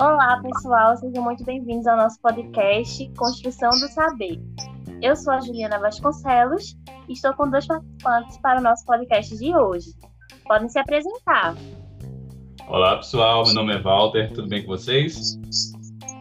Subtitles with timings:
[0.00, 4.38] Olá, pessoal, sejam muito bem-vindos ao nosso podcast Construção do Saber.
[5.02, 6.76] Eu sou a Juliana Vasconcelos
[7.08, 9.90] e estou com dois participantes para o nosso podcast de hoje.
[10.46, 11.54] Podem se apresentar.
[12.68, 15.38] Olá, pessoal, meu nome é Walter, tudo bem com vocês?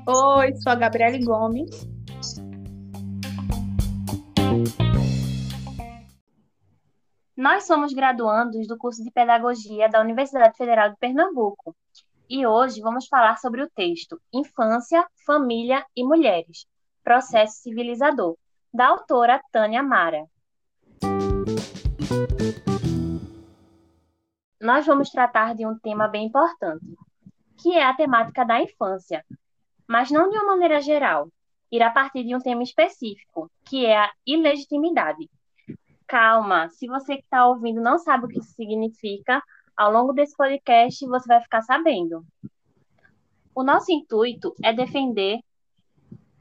[0.07, 1.96] Oi, sou a Gabriele Gomes.
[7.49, 11.73] Nós somos graduandos do curso de Pedagogia da Universidade Federal de Pernambuco
[12.29, 16.67] e hoje vamos falar sobre o texto Infância, Família e Mulheres
[17.01, 18.35] Processo Civilizador,
[18.73, 20.25] da autora Tânia Mara.
[24.59, 26.97] Nós vamos tratar de um tema bem importante,
[27.61, 29.23] que é a temática da infância,
[29.87, 31.29] mas não de uma maneira geral,
[31.71, 35.29] ir a partir de um tema específico, que é a ilegitimidade.
[36.07, 39.43] Calma, se você que está ouvindo não sabe o que isso significa,
[39.75, 42.25] ao longo desse podcast você vai ficar sabendo.
[43.53, 45.39] O nosso intuito é defender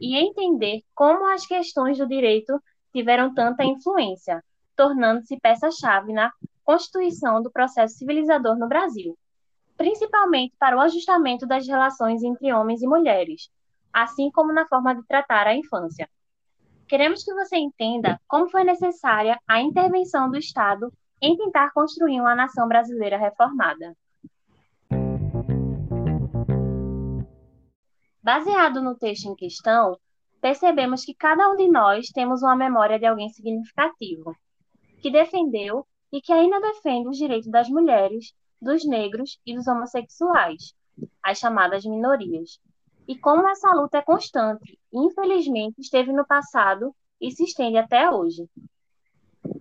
[0.00, 4.42] e entender como as questões do direito tiveram tanta influência,
[4.76, 6.30] tornando-se peça-chave na
[6.62, 9.18] constituição do processo civilizador no Brasil,
[9.76, 13.50] principalmente para o ajustamento das relações entre homens e mulheres,
[13.92, 16.08] assim como na forma de tratar a infância.
[16.88, 22.34] Queremos que você entenda como foi necessária a intervenção do Estado em tentar construir uma
[22.34, 23.96] nação brasileira reformada.
[28.22, 29.98] Baseado no texto em questão,
[30.40, 34.36] percebemos que cada um de nós temos uma memória de alguém significativo,
[35.00, 40.74] que defendeu e que ainda defende os direitos das mulheres, dos negros e dos homossexuais,
[41.22, 42.60] as chamadas minorias.
[43.08, 48.48] E como essa luta é constante infelizmente, esteve no passado e se estende até hoje.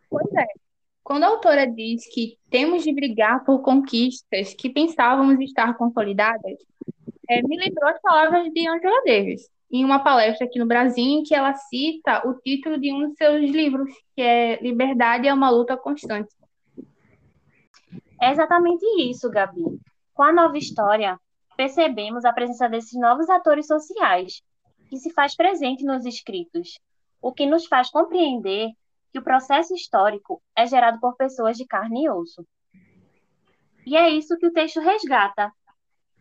[0.10, 0.46] Pois é.
[1.04, 6.58] Quando a autora diz que temos de brigar por conquistas que pensávamos estar consolidadas,
[7.30, 11.24] é, me lembrou as palavras de Angela Davis, em uma palestra aqui no Brasil, em
[11.24, 15.50] que ela cita o título de um dos seus livros, que é Liberdade é uma
[15.50, 16.34] luta constante.
[18.20, 19.64] É exatamente isso, Gabi.
[20.14, 21.20] Com a nova história,
[21.56, 24.42] percebemos a presença desses novos atores sociais,
[24.90, 26.80] que se faz presente nos escritos,
[27.22, 28.72] o que nos faz compreender
[29.12, 32.46] que o processo histórico é gerado por pessoas de carne e osso.
[33.86, 35.52] E é isso que o texto resgata,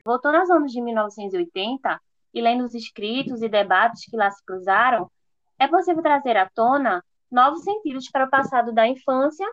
[0.05, 1.99] Voltando aos anos de 1980
[2.35, 5.11] e lendo os escritos e debates que lá se cruzaram,
[5.59, 9.47] é possível trazer à tona novos sentidos para o passado da infância,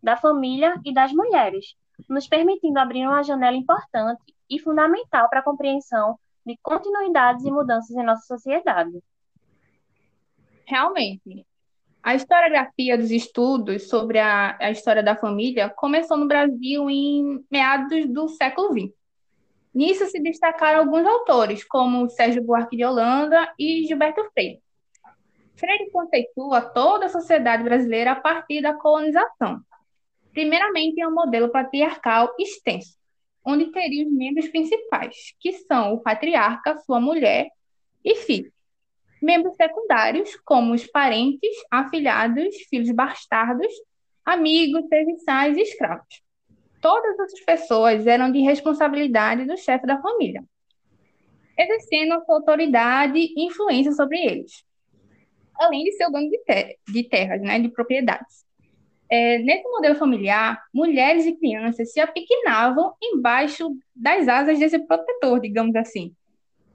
[0.00, 1.74] da família e das mulheres,
[2.08, 7.96] nos permitindo abrir uma janela importante e fundamental para a compreensão de continuidades e mudanças
[7.96, 9.02] em nossa sociedade.
[10.64, 11.46] Realmente.
[12.02, 18.06] A historiografia dos estudos sobre a, a história da família começou no Brasil em meados
[18.08, 18.94] do século XX.
[19.74, 24.62] Nisso se destacaram alguns autores, como Sérgio Buarque de Holanda e Gilberto Freire.
[25.56, 29.60] Freire conceitua toda a sociedade brasileira a partir da colonização.
[30.32, 32.96] Primeiramente, em um modelo patriarcal extenso,
[33.46, 37.48] onde teria os membros principais, que são o patriarca, sua mulher
[38.04, 38.52] e filhos.
[39.22, 43.72] Membros secundários, como os parentes, afilhados, filhos bastardos,
[44.24, 46.26] amigos, serviçais e escravos
[46.86, 50.44] todas as pessoas eram de responsabilidade do chefe da família,
[51.58, 54.64] exercendo sua autoridade e influência sobre eles,
[55.56, 58.45] além de ser dono de, ter de terras, né, de propriedades.
[59.08, 65.76] É, nesse modelo familiar, mulheres e crianças se apequenavam embaixo das asas desse protetor, digamos
[65.76, 66.14] assim.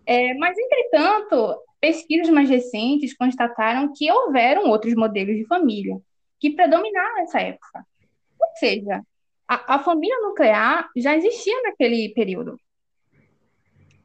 [0.06, 5.98] É, mas, entretanto, pesquisas mais recentes constataram que houveram outros modelos de família
[6.40, 7.86] que predominaram nessa época.
[8.40, 9.04] Ou seja,
[9.48, 12.58] a, a família nuclear já existia naquele período.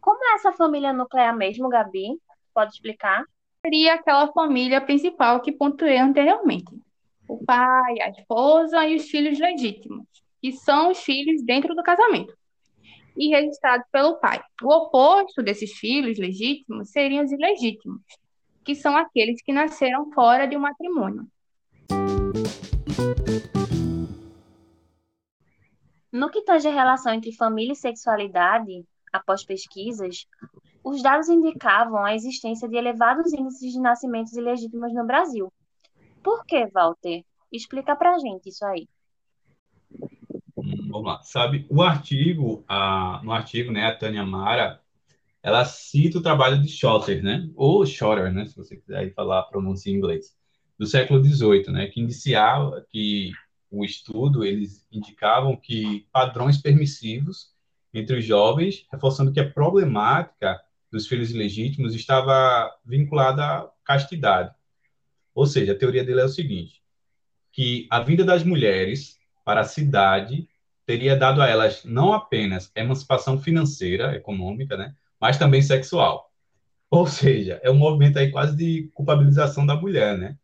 [0.01, 2.19] Como é essa família nuclear mesmo, Gabi?
[2.55, 3.25] Pode explicar?
[3.65, 6.73] Seria aquela família principal que pontuei anteriormente.
[7.29, 10.07] O pai, a esposa e os filhos legítimos,
[10.41, 12.33] que são os filhos dentro do casamento,
[13.17, 14.41] e registrados pelo pai.
[14.63, 18.03] O oposto desses filhos legítimos seriam os ilegítimos,
[18.65, 21.27] que são aqueles que nasceram fora de um matrimônio.
[26.13, 30.27] No que tange a relação entre família e sexualidade, após pesquisas,
[30.83, 35.53] os dados indicavam a existência de elevados índices de nascimentos ilegítimos no Brasil.
[36.27, 37.23] Por que, Walter?
[37.53, 38.89] Explica pra gente isso aí.
[40.57, 41.23] Hum, vamos lá.
[41.23, 44.81] Sabe, o artigo, a, no artigo, né, a Tânia Mara,
[45.41, 49.45] ela cita o trabalho de Schotter, né, ou Schotter, né, se você quiser falar a
[49.45, 50.37] pronúncia em inglês,
[50.77, 53.31] do século XVIII, né, que indiciava, que
[53.71, 57.53] o estudo, eles indicavam que padrões permissivos
[57.95, 64.56] entre os jovens, reforçando que a problemática dos filhos ilegítimos estava vinculada à castidade.
[65.37, 66.83] Ou seja, a teoria dele é o seguinte,
[67.53, 70.49] que a vinda das mulheres para a cidade
[70.87, 76.33] teria dado a elas não apenas emancipação financeira, econômica, né, mas também sexual.
[76.91, 80.39] Ou seja, é um movimento aí quase de culpabilização da mulher, né?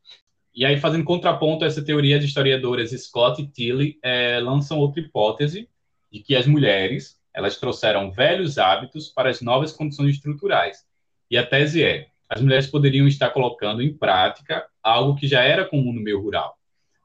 [0.54, 5.00] E aí, fazendo contraponto a essa teoria, as historiadoras Scott e Tilly é, lançam outra
[5.00, 5.70] hipótese
[6.10, 10.84] de que as mulheres elas trouxeram velhos hábitos para as novas condições estruturais.
[11.30, 15.64] E a tese é: as mulheres poderiam estar colocando em prática algo que já era
[15.64, 16.56] comum no meio rural.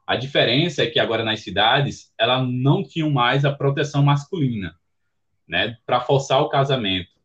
[0.06, 4.74] A diferença é que agora nas cidades ela não tinham mais a proteção masculina,
[5.46, 7.18] né, para forçar o casamento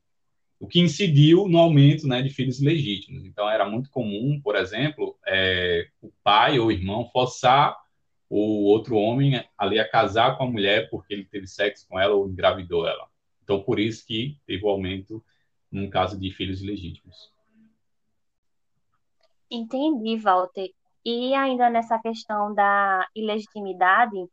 [0.64, 3.26] o que incidiu no aumento né, de filhos legítimos.
[3.26, 7.76] Então, era muito comum, por exemplo, é, o pai ou o irmão forçar
[8.30, 12.16] o outro homem ali a casar com a mulher porque ele teve sexo com ela
[12.16, 13.10] ou engravidou ela.
[13.44, 15.22] Então, por isso que teve o aumento
[15.70, 17.33] num caso de filhos legítimos.
[19.54, 20.68] Entendi, Walter.
[21.06, 24.28] E ainda nessa questão da ilegitimidade,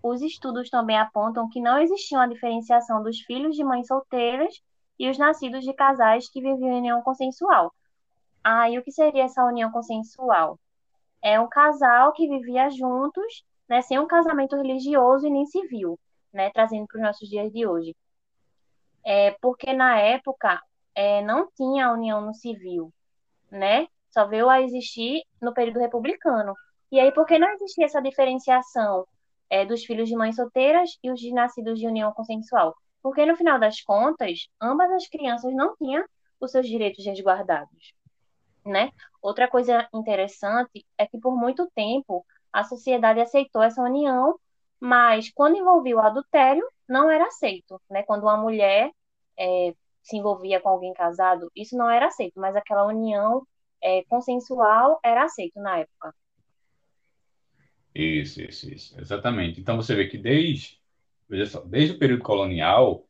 [0.00, 4.54] os estudos também apontam que não existia uma diferenciação dos filhos de mães solteiras
[4.96, 7.74] e os nascidos de casais que viviam em união consensual.
[8.44, 10.56] Ah, o que seria essa união consensual?
[11.20, 15.98] É um casal que vivia juntos, né, sem um casamento religioso e nem civil,
[16.32, 17.96] né, trazendo para os nossos dias de hoje.
[19.04, 20.62] É, porque na época
[20.94, 22.92] é, não tinha união no civil,
[23.50, 23.88] né?
[24.14, 26.54] Só veio a existir no período republicano.
[26.92, 29.04] E aí, por que não existia essa diferenciação
[29.50, 32.76] é, dos filhos de mães solteiras e os de nascidos de união consensual?
[33.02, 36.04] Porque, no final das contas, ambas as crianças não tinham
[36.40, 37.92] os seus direitos resguardados.
[38.64, 38.92] Né?
[39.20, 44.38] Outra coisa interessante é que, por muito tempo, a sociedade aceitou essa união,
[44.78, 47.82] mas quando envolvia o adultério, não era aceito.
[47.90, 48.04] Né?
[48.04, 48.92] Quando uma mulher
[49.36, 49.74] é,
[50.04, 53.44] se envolvia com alguém casado, isso não era aceito, mas aquela união
[53.84, 56.14] é, consensual era aceito na época.
[57.94, 59.60] Isso, isso, isso, exatamente.
[59.60, 60.82] Então você vê que desde
[61.28, 63.06] veja só, desde o período colonial,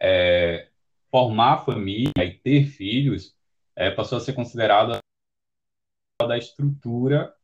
[0.00, 0.68] é,
[1.10, 3.36] formar família e ter filhos
[3.74, 4.98] é, passou a ser considerado
[6.22, 7.34] da estrutura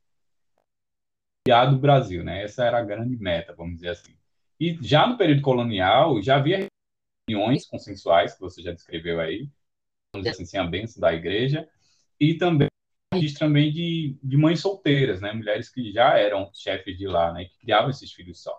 [1.71, 2.43] do Brasil, né?
[2.43, 4.17] Essa era a grande meta, vamos dizer assim.
[4.59, 6.67] E já no período colonial, já havia
[7.29, 9.49] reuniões consensuais, que você já descreveu aí,
[10.13, 11.69] vamos dizer assim, sem a bênção da igreja,
[12.21, 12.69] e também
[13.39, 15.33] também de, de mães solteiras, né?
[15.33, 17.47] Mulheres que já eram chefes de lá, né?
[17.47, 18.55] Que criavam esses filhos só.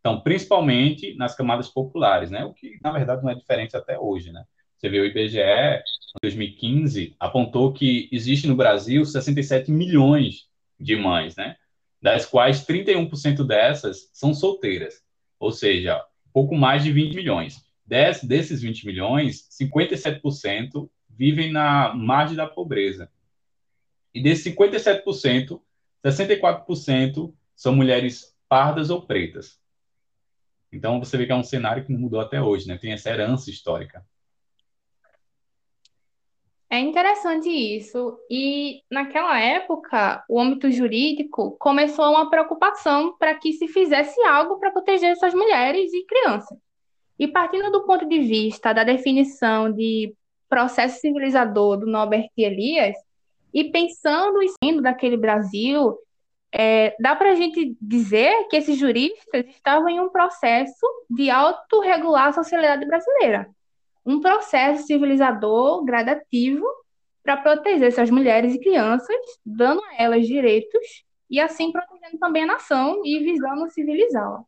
[0.00, 2.44] Então, principalmente nas camadas populares, né?
[2.44, 4.44] O que, na verdade, não é diferente até hoje, né?
[4.76, 10.48] Você vê o IBGE, em 2015, apontou que existe no Brasil 67 milhões
[10.78, 11.56] de mães, né?
[12.00, 15.02] Das quais 31% dessas são solteiras.
[15.38, 16.02] Ou seja,
[16.32, 17.62] pouco mais de 20 milhões.
[17.84, 20.88] Des, desses 20 milhões, 57%
[21.20, 23.12] vivem na margem da pobreza.
[24.14, 25.60] E desses 57%,
[26.02, 29.60] 64% são mulheres pardas ou pretas.
[30.72, 32.78] Então você vê que é um cenário que não mudou até hoje, né?
[32.78, 34.02] Tem essa herança histórica.
[36.70, 38.18] É interessante isso.
[38.30, 44.70] E naquela época, o âmbito jurídico começou uma preocupação para que se fizesse algo para
[44.70, 46.56] proteger essas mulheres e crianças.
[47.18, 50.14] E partindo do ponto de vista da definição de
[50.50, 52.96] processo civilizador do Norbert Elias,
[53.54, 55.96] e pensando e sendo daquele Brasil
[56.52, 62.28] é, dá para a gente dizer que esses juristas estavam em um processo de autorregular
[62.28, 63.48] a sociedade brasileira,
[64.04, 66.66] um processo civilizador gradativo
[67.22, 69.16] para proteger essas mulheres e crianças,
[69.46, 74.44] dando a elas direitos e assim protegendo também a nação e visando civilizá-la.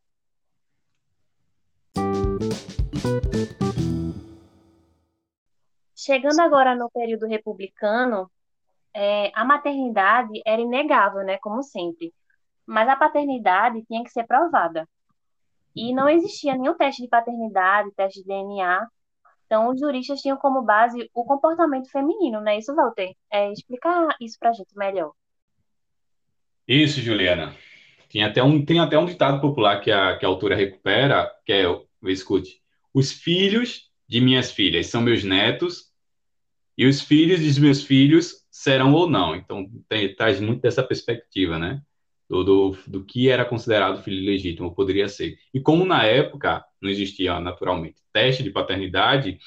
[6.05, 8.29] Chegando agora no período republicano,
[8.93, 12.13] é, a maternidade era inegável, né, como sempre.
[12.65, 14.87] Mas a paternidade tinha que ser provada.
[15.73, 18.85] E não existia nenhum teste de paternidade, teste de DNA.
[19.45, 22.57] Então, os juristas tinham como base o comportamento feminino, né?
[22.57, 23.13] Isso, Walter?
[23.31, 25.13] É, explicar isso para a gente melhor.
[26.67, 27.55] Isso, Juliana.
[28.09, 31.53] Tem até um, tem até um ditado popular que a, que a autora recupera, que
[31.53, 31.63] é,
[32.03, 32.61] escute,
[32.93, 35.92] os filhos de minhas filhas são meus netos
[36.77, 39.35] e os filhos dos meus filhos serão ou não.
[39.35, 41.81] Então, tem, traz muito dessa perspectiva, né?
[42.29, 45.37] Do, do, do, que era considerado filho legítimo, poderia ser.
[45.53, 49.37] E como na época não existia naturalmente teste de paternidade,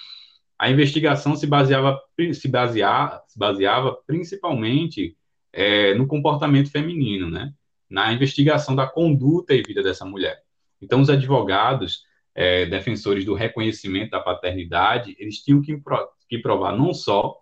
[0.58, 2.00] a investigação se baseava,
[2.32, 5.16] se baseava, se baseava principalmente
[5.52, 7.52] é, no comportamento feminino, né?
[7.88, 10.42] na investigação da conduta e vida dessa mulher.
[10.80, 12.02] Então, os advogados,
[12.34, 15.80] é, defensores do reconhecimento da paternidade, eles tinham que,
[16.28, 17.36] que provar não só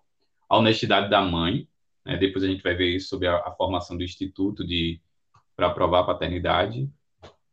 [0.48, 1.68] a honestidade da mãe,
[2.04, 5.00] né, depois a gente vai ver isso sobre a, a formação do instituto de
[5.56, 6.90] para provar a paternidade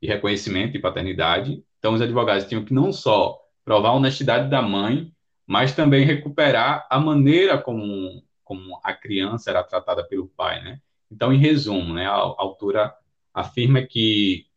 [0.02, 1.64] e reconhecimento de paternidade.
[1.78, 5.14] Então, os advogados tinham que não só provar a honestidade da mãe,
[5.46, 10.82] mas também recuperar a maneira como, como a criança era tratada pelo pai, né?
[11.12, 12.94] Então, em resumo, né, a, a autora
[13.34, 14.48] afirma que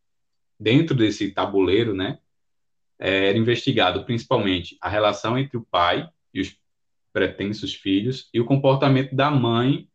[0.59, 2.19] dentro desse tabuleiro, né,
[2.99, 6.09] é, era investigado principalmente a relação entre o pai
[7.15, 9.89] pretensos filhos e o comportamento da mãe,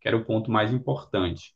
[0.00, 1.54] que era o ponto mais importante.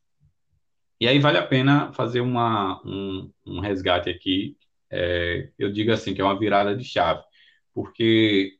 [1.01, 4.55] E aí vale a pena fazer uma, um, um resgate aqui.
[4.91, 7.23] É, eu digo assim que é uma virada de chave,
[7.73, 8.53] porque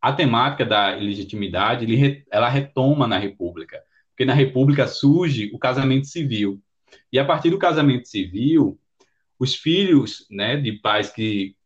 [0.00, 6.06] a temática da ilegitimidade ele, ela retoma na República, porque na República surge o casamento
[6.06, 6.62] civil.
[7.10, 8.78] E a partir do casamento civil,
[9.38, 11.56] os filhos né, de pais que,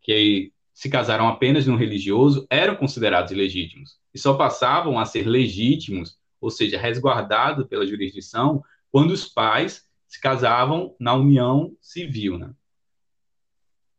[0.00, 6.18] que se casaram apenas no religioso eram considerados ilegítimos e só passavam a ser legítimos,
[6.38, 12.38] ou seja, resguardados pela jurisdição, quando os pais se casavam na união civil.
[12.38, 12.52] Né?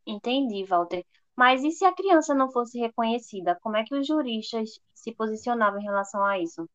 [0.05, 1.03] Entendi, Walter.
[1.35, 3.57] Mas e se a criança não fosse reconhecida?
[3.59, 6.69] Como é que os juristas se posicionavam em relação a isso?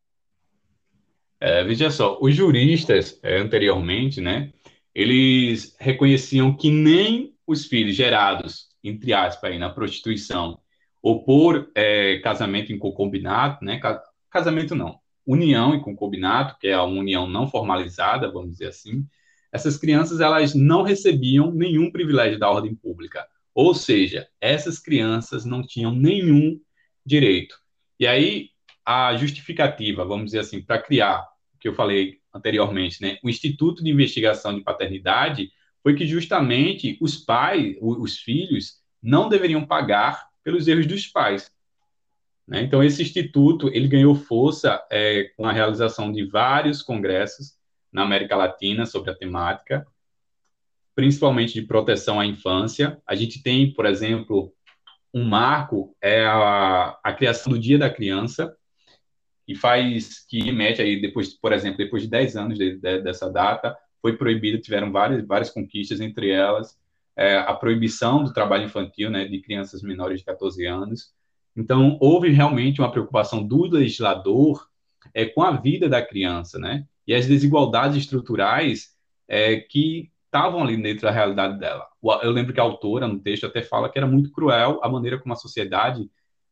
[1.39, 4.53] É, veja só, os juristas, é, anteriormente, né,
[4.93, 10.59] eles reconheciam que nem os filhos gerados, entre aspas, aí, na prostituição,
[11.01, 13.81] ou por é, casamento em concubinato, né,
[14.31, 19.07] casamento não, união em concubinato, que é a união não formalizada, vamos dizer assim,
[19.53, 23.27] essas crianças elas não recebiam nenhum privilégio da ordem pública.
[23.55, 26.59] Ou seja, essas crianças não tinham nenhum
[27.05, 27.55] direito.
[28.01, 28.49] E aí
[28.85, 31.29] a justificativa, vamos dizer assim, para criar
[31.61, 37.17] que eu falei anteriormente, né, o Instituto de Investigação de Paternidade, foi que justamente os
[37.17, 41.51] pais, os filhos, não deveriam pagar pelos erros dos pais.
[42.47, 42.63] Né?
[42.63, 47.57] Então, esse instituto ele ganhou força é, com a realização de vários congressos
[47.93, 49.87] na América Latina sobre a temática,
[50.95, 53.01] principalmente de proteção à infância.
[53.07, 54.53] A gente tem, por exemplo,
[55.13, 58.57] um marco, é a, a criação do Dia da Criança,
[59.47, 63.31] e faz que remete aí depois, por exemplo, depois de 10 anos de, de, dessa
[63.31, 66.77] data, foi proibido, tiveram várias, várias conquistas, entre elas
[67.17, 71.15] é, a proibição do trabalho infantil, né, de crianças menores de 14 anos.
[71.57, 74.67] Então, houve realmente uma preocupação do legislador
[75.15, 78.97] é, com a vida da criança, né, e as desigualdades estruturais
[79.29, 81.87] é, que estavam ali dentro da realidade dela.
[82.23, 85.19] Eu lembro que a autora, no texto, até fala que era muito cruel a maneira
[85.19, 86.11] como a sociedade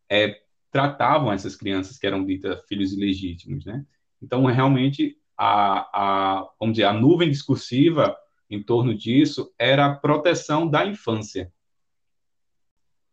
[0.09, 0.41] é,
[0.71, 3.85] tratavam essas crianças que eram ditas filhos ilegítimos, né?
[4.23, 8.15] Então, realmente, a, a, vamos dizer, a nuvem discursiva
[8.51, 11.51] em torno disso era a proteção da infância.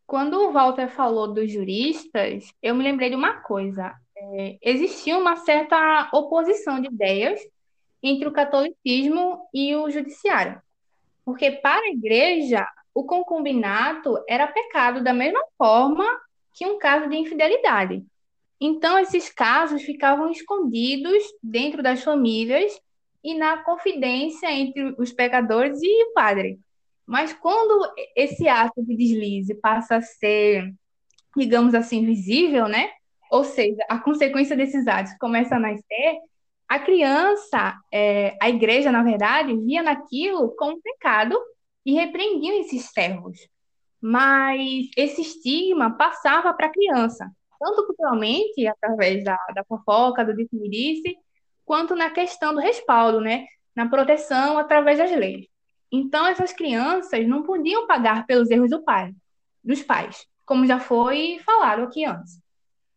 [0.06, 3.94] Quando o Walter falou dos juristas, eu me lembrei de uma coisa.
[4.18, 7.40] É, existia uma certa oposição de ideias
[8.04, 10.62] entre o catolicismo e o judiciário.
[11.24, 16.06] Porque para a igreja, o concubinato era pecado da mesma forma
[16.54, 18.06] que um caso de infidelidade.
[18.60, 22.72] Então, esses casos ficavam escondidos dentro das famílias
[23.24, 26.60] e na confidência entre os pecadores e o padre.
[27.06, 30.74] Mas quando esse ato de deslize passa a ser,
[31.36, 32.90] digamos assim, visível, né?
[33.32, 36.20] Ou seja, a consequência desses atos começa a nascer,
[36.68, 41.38] a criança, é, a igreja, na verdade, via naquilo como pecado
[41.86, 43.38] e repreendiam esses servos
[44.02, 51.16] mas esse estigma passava para a criança, tanto culturalmente, através da, da fofoca, do disse-me-disse,
[51.66, 53.46] quanto na questão do respaldo, né?
[53.78, 55.46] na proteção através das leis.
[55.92, 59.14] Então, essas crianças não podiam pagar pelos erros do pai,
[59.64, 62.42] dos pais, como já foi falado aqui antes.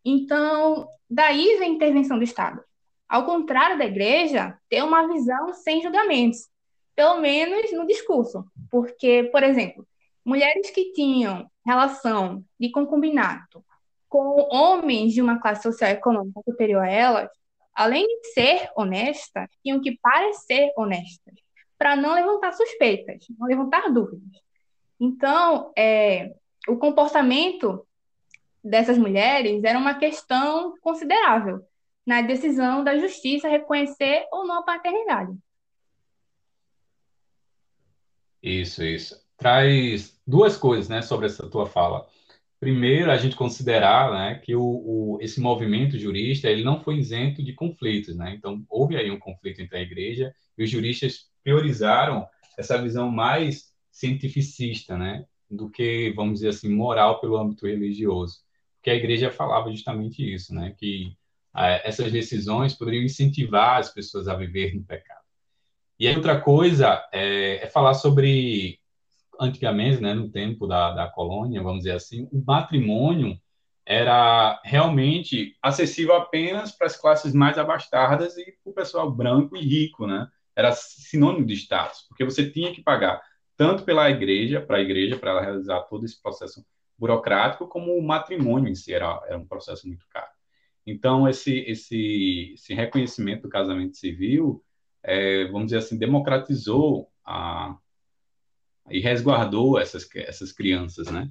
[0.02, 2.64] Então, daí vem a intervenção do Estado.
[3.06, 6.48] Ao contrário da igreja, ter uma visão sem julgamentos,
[6.96, 8.42] pelo menos no discurso.
[8.70, 9.86] Porque, por exemplo,
[10.24, 13.62] mulheres que tinham relação de concubinato
[14.10, 17.30] com homens de uma classe social econômica superior a elas,
[17.72, 21.34] além de ser honestas, tinham que parecer honestas,
[21.78, 24.28] para não levantar suspeitas, não levantar dúvidas.
[24.98, 26.34] Então, é,
[26.68, 27.86] o comportamento
[28.62, 31.62] dessas mulheres era uma questão considerável
[32.04, 35.32] na decisão da justiça reconhecer ou não a paternidade.
[38.42, 42.06] Isso, isso traz duas coisas, né, sobre essa tua fala.
[42.60, 47.42] Primeiro, a gente considerar, né, que o, o, esse movimento jurista ele não foi isento
[47.42, 48.34] de conflitos, né?
[48.36, 53.72] Então houve aí um conflito entre a igreja e os juristas priorizaram essa visão mais
[53.90, 58.40] cientificista, né, do que, vamos dizer assim, moral pelo âmbito religioso.
[58.76, 61.16] Porque a igreja falava justamente isso, né, que
[61.84, 65.20] essas decisões poderiam incentivar as pessoas a viver no pecado.
[65.98, 68.79] E outra coisa é, é falar sobre,
[69.40, 73.40] antigamente, né, no tempo da, da colônia, vamos dizer assim, o matrimônio
[73.86, 79.60] era realmente acessível apenas para as classes mais abastadas e para o pessoal branco e
[79.60, 80.28] rico, né?
[80.54, 83.20] Era sinônimo de status, porque você tinha que pagar
[83.56, 86.64] tanto pela igreja, para a igreja, para ela realizar todo esse processo
[86.96, 90.30] burocrático, como o matrimônio em si era, era um processo muito caro.
[90.86, 94.62] Então, esse, esse, esse reconhecimento do casamento civil,
[95.02, 97.76] é, vamos dizer assim, democratizou a,
[98.90, 101.30] e resguardou essas, essas crianças, né?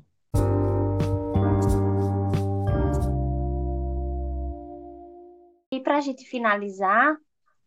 [5.72, 7.16] E para a gente finalizar,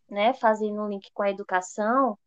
[0.09, 2.17] né, fazendo um link com a educação,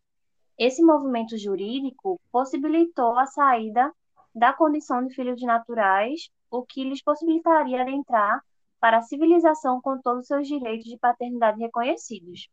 [0.58, 3.92] esse movimento jurídico possibilitou a saída
[4.34, 8.40] da condição de filhos naturais, o que lhes possibilitaria adentrar
[8.80, 12.48] para a civilização com todos os seus direitos de paternidade reconhecidos.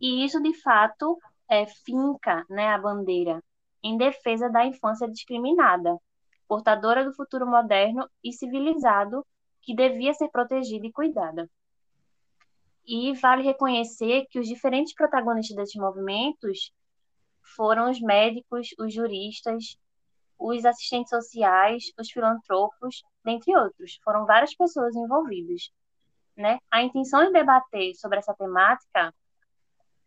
[0.00, 1.18] E isso, de fato,
[1.48, 3.42] é, finca né, a bandeira
[3.82, 5.96] em defesa da infância discriminada,
[6.46, 9.24] portadora do futuro moderno e civilizado
[9.62, 11.48] que devia ser protegida e cuidada.
[12.86, 16.72] E vale reconhecer que os diferentes protagonistas desses movimentos
[17.54, 19.76] foram os médicos, os juristas,
[20.38, 24.00] os assistentes sociais, os filantropos, dentre outros.
[24.02, 25.70] Foram várias pessoas envolvidas.
[26.36, 26.58] Né?
[26.70, 29.14] A intenção de debater sobre essa temática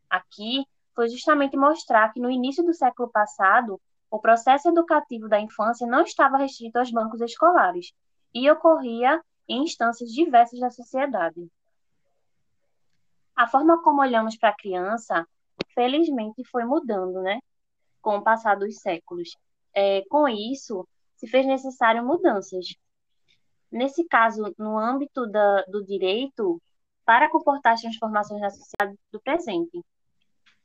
[0.09, 5.87] aqui foi justamente mostrar que no início do século passado, o processo educativo da infância
[5.87, 7.91] não estava restrito aos bancos escolares
[8.33, 11.49] e ocorria em instâncias diversas da sociedade.
[13.35, 15.27] A forma como olhamos para a criança,
[15.73, 17.39] felizmente, foi mudando, né?
[18.01, 19.35] Com o passar dos séculos.
[19.73, 22.67] É, com isso, se fez necessário mudanças.
[23.71, 26.61] Nesse caso, no âmbito da, do direito,
[27.03, 29.83] para comportar as transformações na sociedade do presente.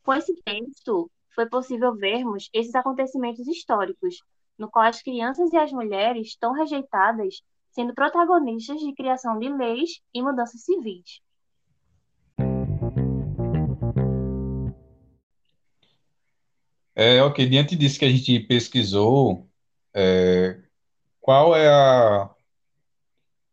[0.09, 4.23] Com esse texto, foi possível vermos esses acontecimentos históricos,
[4.59, 7.43] no qual as crianças e as mulheres estão rejeitadas,
[7.73, 11.21] sendo protagonistas de criação de leis e mudanças civis.
[16.95, 19.47] É, ok, diante disso que a gente pesquisou,
[19.93, 20.59] é,
[21.21, 22.35] qual é a,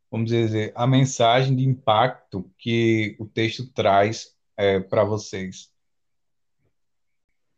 [0.10, 5.75] vamos dizer, a mensagem de impacto que o texto traz é, para vocês?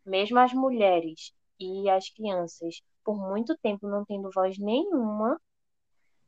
[0.08, 5.40] Mesmo as mulheres e as crianças, por muito tempo não tendo voz nenhuma,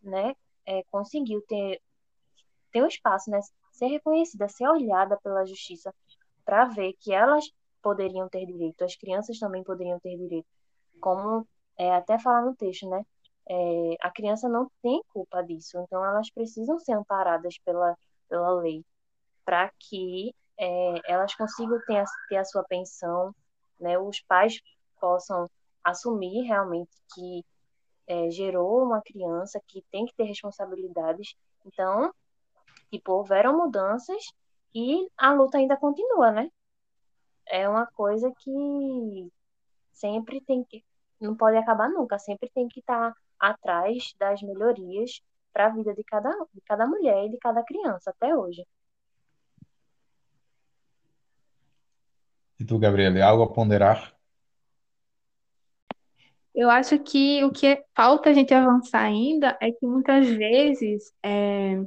[0.03, 0.35] né,
[0.67, 1.81] é, conseguiu ter,
[2.73, 3.41] ter um espaço, né,
[3.73, 5.95] ser reconhecida, ser olhada pela justiça,
[6.45, 7.45] para ver que elas
[7.83, 10.47] poderiam ter direito, as crianças também poderiam ter direito.
[11.01, 11.47] Como
[11.79, 13.05] é, até falar no texto, né?
[13.49, 17.97] É, a criança não tem culpa disso, então elas precisam ser amparadas pela,
[18.29, 18.85] pela lei
[19.45, 23.35] para que é, elas consigam ter a, ter a sua pensão,
[23.81, 23.99] né?
[23.99, 24.61] Os pais
[25.01, 25.49] possam
[25.83, 27.45] assumir realmente que
[28.07, 31.35] é, gerou uma criança que tem que ter responsabilidades.
[31.65, 32.13] Então,
[32.91, 34.23] tipo, houveram mudanças
[34.75, 36.51] e a luta ainda continua, né?
[37.51, 39.33] é uma coisa que
[39.93, 40.85] sempre tem que.
[41.21, 45.21] Não pode acabar nunca, sempre tem que estar tá atrás das melhorias
[45.53, 48.67] para a vida de cada, de cada mulher e de cada criança, até hoje.
[52.61, 54.15] E tu, Gabriele, algo a ponderar?
[56.55, 61.83] Eu acho que o que falta a gente avançar ainda é que muitas vezes é,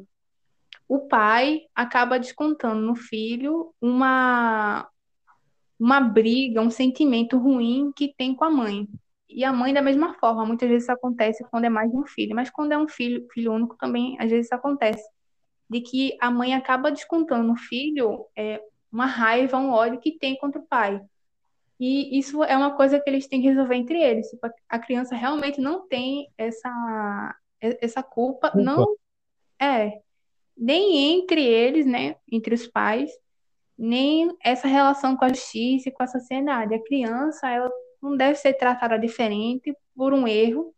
[0.87, 4.89] o pai acaba descontando no filho uma,
[5.79, 8.87] uma briga, um sentimento ruim que tem com a mãe.
[9.29, 12.05] E a mãe da mesma forma, muitas vezes isso acontece quando é mais de um
[12.05, 15.07] filho, mas quando é um filho, filho único também, às vezes isso acontece,
[15.69, 18.59] de que a mãe acaba descontando no filho é,
[18.93, 21.01] uma raiva, um ódio que tem contra o pai.
[21.79, 24.29] E isso é uma coisa que eles têm que resolver entre eles.
[24.29, 28.95] Tipo, a criança realmente não tem essa, essa culpa, culpa, não
[29.59, 29.99] é
[30.55, 33.11] nem entre eles, né, entre os pais,
[33.77, 36.75] nem essa relação com a justiça e com a sociedade.
[36.75, 40.73] A criança, ela não deve ser tratada diferente por um erro,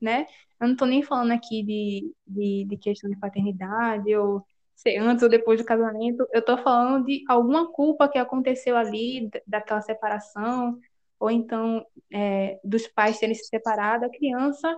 [0.00, 0.26] né?
[0.60, 4.44] Eu não estou nem falando aqui de, de, de, questão de paternidade ou
[4.78, 6.26] ser antes ou depois do casamento.
[6.32, 10.78] Eu estou falando de alguma culpa que aconteceu ali, daquela separação,
[11.18, 14.04] ou então é, dos pais terem se separado.
[14.04, 14.72] A criança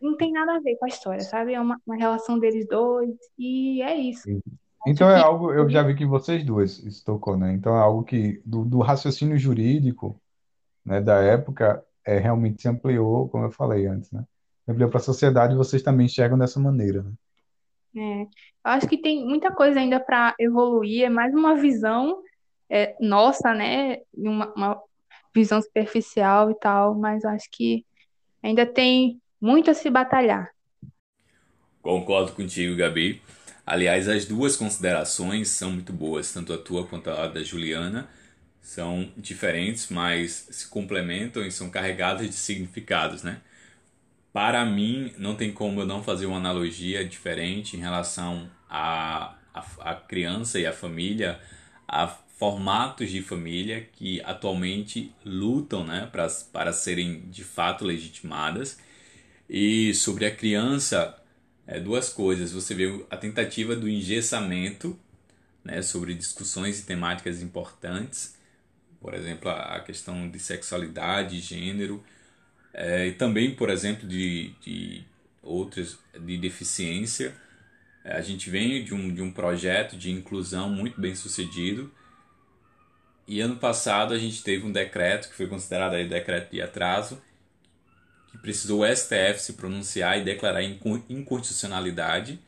[0.00, 1.54] não tem nada a ver com a história, sabe?
[1.54, 4.28] É uma, uma relação deles dois e é isso.
[4.86, 7.54] então é algo, eu já vi que vocês duas isso tocou, né?
[7.54, 10.20] Então é algo que do, do raciocínio jurídico,
[10.84, 14.24] né, da época, é realmente se ampliou, como eu falei antes, né?
[14.68, 17.12] Ampliou para a sociedade e vocês também enxergam dessa maneira, né?
[17.96, 18.26] É,
[18.64, 22.22] acho que tem muita coisa ainda para evoluir, é mais uma visão
[22.70, 23.98] é, nossa, né?
[24.14, 24.82] Uma, uma
[25.34, 27.84] visão superficial e tal, mas acho que
[28.42, 30.50] ainda tem muito a se batalhar.
[31.82, 33.20] Concordo contigo, Gabi.
[33.66, 38.08] Aliás, as duas considerações são muito boas, tanto a tua quanto a da Juliana.
[38.60, 43.40] São diferentes, mas se complementam e são carregadas de significados, né?
[44.32, 49.60] Para mim, não tem como eu não fazer uma analogia diferente em relação à a,
[49.60, 51.38] a, a, criança e a família,
[51.86, 58.78] a formatos de família que atualmente lutam né, pra, para serem de fato legitimadas.
[59.48, 61.14] E sobre a criança,
[61.66, 62.52] é, duas coisas.
[62.52, 64.98] Você vê a tentativa do engessamento
[65.62, 68.34] né, sobre discussões e temáticas importantes,
[68.98, 72.02] por exemplo, a questão de sexualidade, gênero
[72.72, 75.04] é, e também, por exemplo, de, de
[75.42, 77.34] outras de deficiência.
[78.04, 81.92] É, a gente vem de um, de um projeto de inclusão muito bem sucedido.
[83.26, 87.22] E ano passado a gente teve um decreto que foi considerado aí decreto de atraso,
[88.30, 92.40] que precisou o STF se pronunciar e declarar inconstitucionalidade,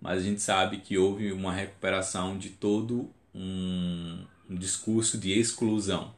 [0.00, 6.14] mas a gente sabe que houve uma recuperação de todo um, um discurso de exclusão.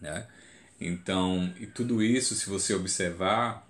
[0.00, 0.26] Né?
[0.80, 3.68] Então, e tudo isso, se você observar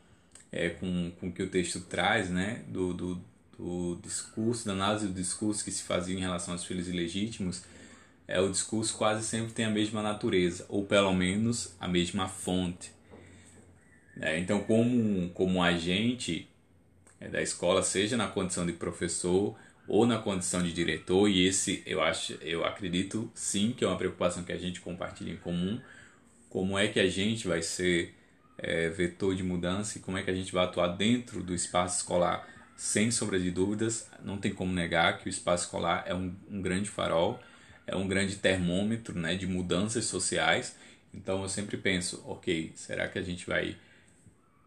[0.52, 3.20] é, com, com o que o texto traz, né, do, do,
[3.58, 7.62] do discurso, da análise do discurso que se fazia em relação aos filhos ilegítimos,
[8.28, 12.92] é, o discurso quase sempre tem a mesma natureza, ou pelo menos a mesma fonte.
[14.20, 16.48] É, então, como, como agente
[17.20, 19.56] é, da escola, seja na condição de professor
[19.88, 23.96] ou na condição de diretor, e esse eu acho, eu acredito sim que é uma
[23.96, 25.80] preocupação que a gente compartilha em comum,
[26.50, 28.12] como é que a gente vai ser
[28.58, 31.98] é, vetor de mudança e como é que a gente vai atuar dentro do espaço
[31.98, 32.46] escolar.
[32.76, 36.60] Sem sombra de dúvidas, não tem como negar que o espaço escolar é um, um
[36.60, 37.40] grande farol,
[37.86, 40.76] é um grande termômetro né, de mudanças sociais.
[41.14, 43.76] Então eu sempre penso, ok, será que a gente vai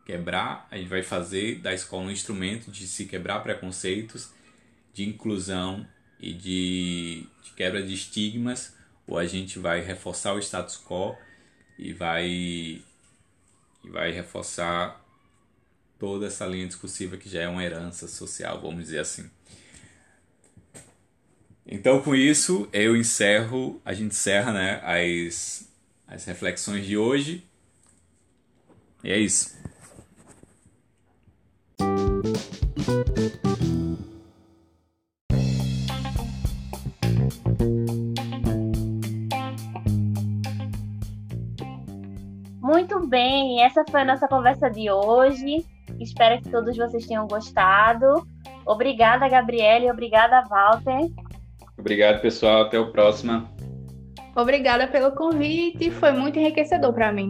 [0.05, 4.31] quebrar, a gente vai fazer da escola um instrumento de se quebrar preconceitos,
[4.93, 5.85] de inclusão
[6.19, 8.75] e de, de quebra de estigmas,
[9.07, 11.17] ou a gente vai reforçar o status quo
[11.77, 12.27] e vai
[13.83, 15.03] e vai reforçar
[15.99, 19.29] toda essa linha discursiva que já é uma herança social, vamos dizer assim.
[21.65, 25.67] Então, com isso, eu encerro, a gente encerra né, as,
[26.07, 27.43] as reflexões de hoje.
[29.03, 29.53] E é isso.
[43.13, 45.63] Bem, essa foi a nossa conversa de hoje.
[45.99, 48.27] Espero que todos vocês tenham gostado.
[48.65, 51.11] Obrigada, Gabriele, obrigada, Walter.
[51.77, 52.63] Obrigado, pessoal.
[52.63, 53.47] Até o próximo.
[54.35, 57.29] Obrigada pelo convite, foi muito enriquecedor para mim.